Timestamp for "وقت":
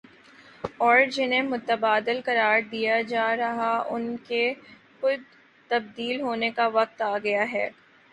6.73-7.01